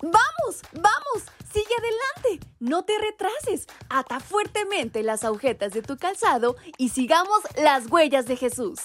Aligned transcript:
Vamos, 0.00 0.62
vamos, 0.72 1.24
sigue 1.52 1.74
adelante. 1.76 2.46
No 2.60 2.84
te 2.84 2.92
retrases. 2.98 3.66
Ata 3.88 4.20
fuertemente 4.20 5.02
las 5.02 5.24
agujetas 5.24 5.72
de 5.72 5.82
tu 5.82 5.96
calzado 5.96 6.56
y 6.76 6.90
sigamos 6.90 7.40
las 7.56 7.90
huellas 7.90 8.26
de 8.26 8.36
Jesús. 8.36 8.78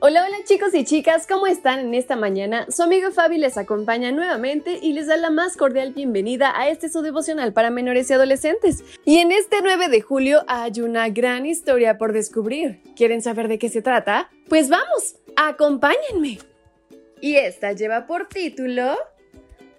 Hola, 0.00 0.24
hola 0.24 0.36
chicos 0.44 0.72
y 0.74 0.84
chicas, 0.84 1.26
¿cómo 1.26 1.48
están 1.48 1.80
en 1.80 1.92
esta 1.92 2.14
mañana? 2.14 2.66
Su 2.70 2.84
amigo 2.84 3.10
Fabi 3.10 3.36
les 3.36 3.58
acompaña 3.58 4.12
nuevamente 4.12 4.78
y 4.80 4.92
les 4.92 5.08
da 5.08 5.16
la 5.16 5.28
más 5.28 5.56
cordial 5.56 5.92
bienvenida 5.92 6.52
a 6.56 6.68
este 6.68 6.88
su 6.88 7.02
devocional 7.02 7.52
para 7.52 7.70
menores 7.70 8.08
y 8.08 8.12
adolescentes. 8.12 8.84
Y 9.04 9.18
en 9.18 9.32
este 9.32 9.56
9 9.60 9.88
de 9.88 10.00
julio 10.00 10.44
hay 10.46 10.80
una 10.82 11.08
gran 11.08 11.46
historia 11.46 11.98
por 11.98 12.12
descubrir. 12.12 12.80
¿Quieren 12.94 13.22
saber 13.22 13.48
de 13.48 13.58
qué 13.58 13.70
se 13.70 13.82
trata? 13.82 14.30
Pues 14.48 14.68
vamos, 14.68 15.16
acompáñenme. 15.38 16.38
Y 17.20 17.36
esta 17.36 17.72
lleva 17.72 18.06
por 18.06 18.28
título 18.28 18.96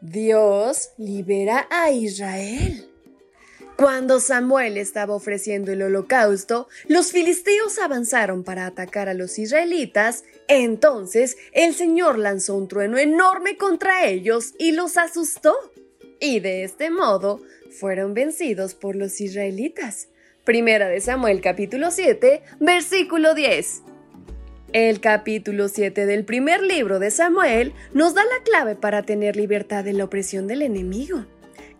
Dios 0.01 0.91
libera 0.97 1.67
a 1.69 1.91
Israel. 1.91 2.85
Cuando 3.75 4.19
Samuel 4.19 4.77
estaba 4.77 5.15
ofreciendo 5.15 5.71
el 5.71 5.81
holocausto, 5.81 6.67
los 6.87 7.11
filisteos 7.11 7.79
avanzaron 7.79 8.43
para 8.43 8.65
atacar 8.65 9.07
a 9.07 9.13
los 9.13 9.39
israelitas. 9.39 10.23
Entonces 10.47 11.37
el 11.53 11.73
Señor 11.75 12.17
lanzó 12.17 12.55
un 12.55 12.67
trueno 12.67 12.97
enorme 12.97 13.57
contra 13.57 14.05
ellos 14.05 14.53
y 14.57 14.71
los 14.71 14.97
asustó. 14.97 15.55
Y 16.19 16.39
de 16.41 16.63
este 16.63 16.89
modo 16.89 17.41
fueron 17.69 18.13
vencidos 18.13 18.75
por 18.75 18.95
los 18.95 19.21
israelitas. 19.21 20.09
Primera 20.43 20.87
de 20.89 20.99
Samuel 20.99 21.39
capítulo 21.41 21.91
7, 21.91 22.41
versículo 22.59 23.33
10. 23.33 23.83
El 24.71 24.99
capítulo 24.99 25.67
7 25.67 26.05
del 26.05 26.25
primer 26.25 26.61
libro 26.61 26.99
de 26.99 27.09
Samuel 27.09 27.73
nos 27.91 28.13
da 28.13 28.23
la 28.23 28.43
clave 28.43 28.75
para 28.75 29.01
tener 29.01 29.35
libertad 29.35 29.83
de 29.83 29.93
la 29.93 30.03
opresión 30.03 30.45
del 30.45 30.61
enemigo. 30.61 31.25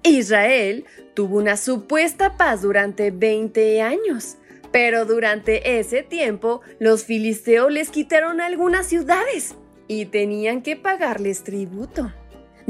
Israel 0.02 0.86
tuvo 1.14 1.38
una 1.38 1.56
supuesta 1.56 2.36
paz 2.36 2.64
durante 2.64 3.12
20 3.12 3.84
años, 3.84 4.38
pero 4.72 5.06
durante 5.06 5.80
ese 5.80 6.02
tiempo 6.02 6.62
los 6.80 7.04
filisteos 7.04 7.72
les 7.72 7.92
quitaron 7.92 8.42
algunas 8.42 8.88
ciudades 8.88 9.54
y 9.88 10.06
tenían 10.06 10.64
que 10.64 10.76
pagarles 10.76 11.44
tributo. 11.44 12.12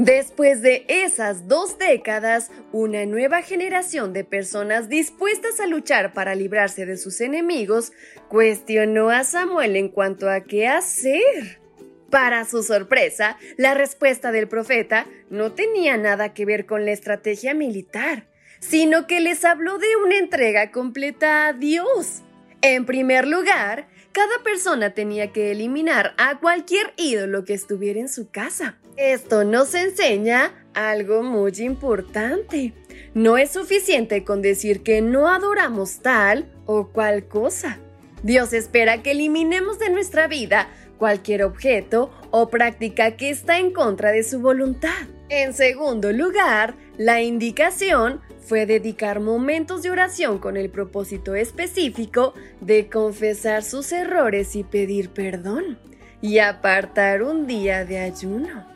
Después 0.02 0.62
de 0.62 0.86
esas 0.88 1.46
dos 1.46 1.76
décadas, 1.76 2.50
una 2.72 3.04
nueva 3.04 3.42
generación 3.42 4.14
de 4.14 4.24
personas 4.24 4.88
dispuestas 4.88 5.60
a 5.60 5.66
luchar 5.66 6.14
para 6.14 6.34
librarse 6.34 6.86
de 6.86 6.96
sus 6.96 7.20
enemigos 7.20 7.92
cuestionó 8.30 9.10
a 9.10 9.24
Samuel 9.24 9.76
en 9.76 9.90
cuanto 9.90 10.30
a 10.30 10.40
qué 10.40 10.66
hacer. 10.66 11.60
Para 12.08 12.46
su 12.46 12.62
sorpresa, 12.62 13.36
la 13.58 13.74
respuesta 13.74 14.32
del 14.32 14.48
profeta 14.48 15.06
no 15.28 15.52
tenía 15.52 15.98
nada 15.98 16.32
que 16.32 16.46
ver 16.46 16.64
con 16.64 16.86
la 16.86 16.92
estrategia 16.92 17.52
militar, 17.52 18.26
sino 18.58 19.06
que 19.06 19.20
les 19.20 19.44
habló 19.44 19.76
de 19.76 19.96
una 20.02 20.16
entrega 20.16 20.70
completa 20.70 21.48
a 21.48 21.52
Dios. 21.52 22.22
En 22.62 22.86
primer 22.86 23.26
lugar, 23.26 23.86
cada 24.12 24.42
persona 24.42 24.90
tenía 24.90 25.32
que 25.32 25.52
eliminar 25.52 26.14
a 26.18 26.38
cualquier 26.40 26.92
ídolo 26.96 27.44
que 27.44 27.54
estuviera 27.54 28.00
en 28.00 28.08
su 28.08 28.30
casa. 28.30 28.76
Esto 28.96 29.44
nos 29.44 29.74
enseña 29.74 30.52
algo 30.74 31.22
muy 31.22 31.52
importante. 31.58 32.74
No 33.14 33.38
es 33.38 33.50
suficiente 33.50 34.24
con 34.24 34.42
decir 34.42 34.82
que 34.82 35.00
no 35.00 35.28
adoramos 35.28 36.00
tal 36.00 36.50
o 36.66 36.88
cual 36.88 37.26
cosa. 37.26 37.78
Dios 38.22 38.52
espera 38.52 39.02
que 39.02 39.12
eliminemos 39.12 39.78
de 39.78 39.90
nuestra 39.90 40.26
vida 40.26 40.68
cualquier 40.98 41.44
objeto 41.44 42.10
o 42.30 42.50
práctica 42.50 43.16
que 43.16 43.30
está 43.30 43.58
en 43.58 43.72
contra 43.72 44.12
de 44.12 44.22
su 44.22 44.40
voluntad. 44.40 45.08
En 45.32 45.54
segundo 45.54 46.12
lugar, 46.12 46.74
la 46.98 47.22
indicación 47.22 48.20
fue 48.40 48.66
dedicar 48.66 49.20
momentos 49.20 49.80
de 49.80 49.90
oración 49.90 50.40
con 50.40 50.56
el 50.56 50.70
propósito 50.70 51.36
específico 51.36 52.34
de 52.60 52.88
confesar 52.88 53.62
sus 53.62 53.92
errores 53.92 54.56
y 54.56 54.64
pedir 54.64 55.10
perdón, 55.10 55.78
y 56.20 56.40
apartar 56.40 57.22
un 57.22 57.46
día 57.46 57.84
de 57.84 58.00
ayuno. 58.00 58.66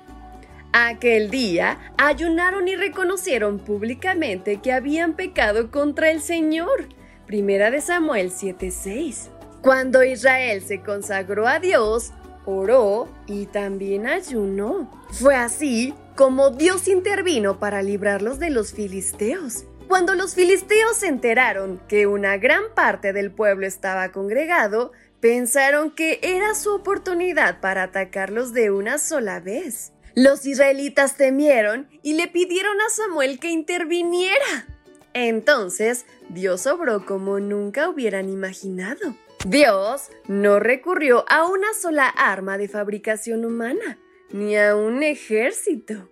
Aquel 0.73 1.29
día 1.29 1.93
ayunaron 1.99 2.69
y 2.69 2.77
reconocieron 2.77 3.59
públicamente 3.59 4.61
que 4.61 4.73
habían 4.73 5.15
pecado 5.15 5.73
contra 5.73 6.13
el 6.13 6.21
Señor. 6.21 6.89
Primera 7.27 7.73
de 7.73 7.81
Samuel 7.81 8.31
7:6. 8.31 9.29
Cuando 9.61 10.05
Israel 10.05 10.63
se 10.63 10.83
consagró 10.83 11.49
a 11.49 11.59
Dios, 11.59 12.13
oró 12.47 13.09
y 13.27 13.47
también 13.47 14.07
ayunó. 14.07 14.89
Fue 15.11 15.35
así 15.35 15.95
como 16.17 16.51
Dios 16.51 16.89
intervino 16.89 17.59
para 17.59 17.83
librarlos 17.83 18.39
de 18.39 18.51
los 18.51 18.73
filisteos. 18.73 19.65
Cuando 19.89 20.15
los 20.15 20.35
filisteos 20.35 20.97
se 20.97 21.09
enteraron 21.09 21.81
que 21.89 22.07
una 22.07 22.37
gran 22.39 22.63
parte 22.75 23.13
del 23.13 23.31
pueblo 23.31 23.67
estaba 23.67 24.13
congregado, 24.13 24.93
pensaron 25.21 25.91
que 25.91 26.21
era 26.23 26.55
su 26.55 26.75
oportunidad 26.75 27.61
para 27.61 27.85
atacarlos 27.85 28.53
de 28.53 28.71
una 28.71 28.99
sola 28.99 29.41
vez. 29.41 29.93
Los 30.15 30.47
israelitas 30.47 31.17
temieron 31.17 31.89
y 32.03 32.15
le 32.15 32.29
pidieron 32.29 32.81
a 32.81 32.89
Samuel 32.89 33.41
que 33.41 33.51
interviniera. 33.51 34.67
Entonces, 35.13 36.07
Dios 36.29 36.67
obró 36.67 37.05
como 37.05 37.41
nunca 37.41 37.89
hubieran 37.89 38.29
imaginado. 38.29 39.17
Dios 39.47 40.09
no 40.27 40.59
recurrió 40.59 41.25
a 41.29 41.47
una 41.47 41.75
sola 41.75 42.09
arma 42.09 42.57
de 42.57 42.69
fabricación 42.69 43.45
humana, 43.45 43.99
ni 44.31 44.57
a 44.57 44.77
un 44.77 45.03
ejército. 45.03 46.09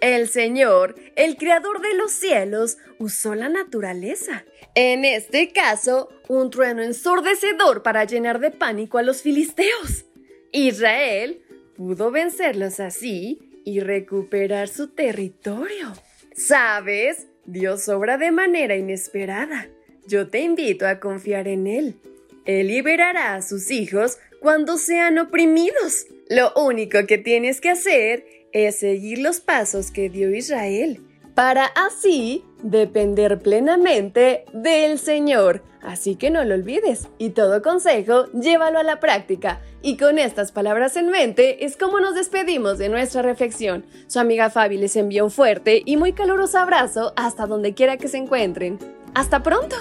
El 0.00 0.28
Señor, 0.28 0.94
el 1.16 1.36
Creador 1.36 1.80
de 1.80 1.94
los 1.94 2.12
cielos, 2.12 2.76
usó 2.98 3.34
la 3.34 3.48
naturaleza. 3.48 4.44
En 4.74 5.04
este 5.04 5.52
caso, 5.52 6.10
un 6.28 6.50
trueno 6.50 6.82
ensordecedor 6.82 7.82
para 7.82 8.04
llenar 8.04 8.40
de 8.40 8.50
pánico 8.50 8.98
a 8.98 9.02
los 9.02 9.22
filisteos. 9.22 10.04
Israel 10.52 11.42
pudo 11.76 12.10
vencerlos 12.10 12.78
así 12.80 13.60
y 13.64 13.80
recuperar 13.80 14.68
su 14.68 14.88
territorio. 14.88 15.92
¿Sabes? 16.34 17.26
Dios 17.46 17.88
obra 17.88 18.18
de 18.18 18.30
manera 18.32 18.76
inesperada. 18.76 19.68
Yo 20.06 20.28
te 20.28 20.40
invito 20.40 20.86
a 20.86 21.00
confiar 21.00 21.48
en 21.48 21.66
Él. 21.66 21.96
Él 22.44 22.68
liberará 22.68 23.34
a 23.34 23.42
sus 23.42 23.70
hijos 23.70 24.18
cuando 24.40 24.78
sean 24.78 25.18
oprimidos. 25.18 26.06
Lo 26.28 26.52
único 26.56 27.06
que 27.06 27.18
tienes 27.18 27.60
que 27.60 27.70
hacer 27.70 28.26
es 28.52 28.80
seguir 28.80 29.18
los 29.18 29.40
pasos 29.40 29.92
que 29.92 30.10
dio 30.10 30.34
Israel, 30.34 31.00
para 31.34 31.66
así 31.66 32.42
depender 32.62 33.38
plenamente 33.38 34.44
del 34.52 34.98
Señor. 34.98 35.62
Así 35.82 36.16
que 36.16 36.30
no 36.30 36.42
lo 36.44 36.54
olvides 36.54 37.06
y 37.16 37.30
todo 37.30 37.62
consejo 37.62 38.26
llévalo 38.32 38.80
a 38.80 38.82
la 38.82 38.98
práctica. 38.98 39.60
Y 39.82 39.96
con 39.96 40.18
estas 40.18 40.50
palabras 40.50 40.96
en 40.96 41.10
mente 41.10 41.64
es 41.64 41.76
como 41.76 42.00
nos 42.00 42.16
despedimos 42.16 42.78
de 42.78 42.88
nuestra 42.88 43.22
reflexión. 43.22 43.86
Su 44.08 44.18
amiga 44.18 44.50
Fabi 44.50 44.78
les 44.78 44.96
envía 44.96 45.22
un 45.22 45.30
fuerte 45.30 45.82
y 45.84 45.96
muy 45.96 46.12
caluroso 46.12 46.58
abrazo 46.58 47.12
hasta 47.14 47.46
donde 47.46 47.74
quiera 47.74 47.98
que 47.98 48.08
se 48.08 48.16
encuentren. 48.16 48.80
¡Hasta 49.14 49.44
pronto! 49.44 49.76